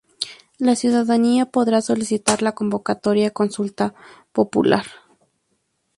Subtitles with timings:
[0.57, 3.93] La ciudadanía podrá solicitar la convocatoria a consulta
[4.33, 4.83] popular.